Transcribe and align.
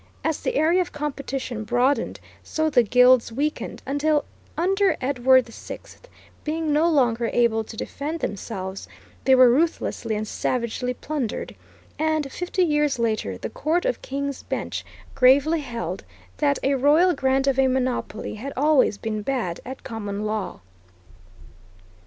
As 0.23 0.39
the 0.39 0.55
area 0.55 0.81
of 0.81 0.91
competition 0.91 1.63
broadened, 1.63 2.19
so 2.41 2.71
the 2.71 2.81
guilds 2.81 3.31
weakened, 3.31 3.83
until, 3.85 4.25
under 4.57 4.97
Edward 4.99 5.45
VI, 5.47 5.77
being 6.43 6.73
no 6.73 6.89
longer 6.89 7.29
able 7.31 7.63
to 7.63 7.77
defend 7.77 8.19
themselves, 8.19 8.87
they 9.25 9.35
were 9.35 9.51
ruthlessly 9.51 10.15
and 10.15 10.27
savagely 10.27 10.95
plundered; 10.95 11.53
and 11.99 12.31
fifty 12.31 12.63
years 12.63 12.97
later 12.97 13.37
the 13.37 13.51
Court 13.51 13.85
of 13.85 14.01
King's 14.01 14.41
Bench 14.41 14.83
gravely 15.13 15.59
held 15.59 16.03
that 16.37 16.57
a 16.63 16.73
royal 16.73 17.13
grant 17.13 17.45
of 17.45 17.59
a 17.59 17.67
monopoly 17.67 18.33
had 18.33 18.53
always 18.57 18.97
been 18.97 19.21
bad 19.21 19.59
at 19.67 19.83
common 19.83 20.25
law. 20.25 20.61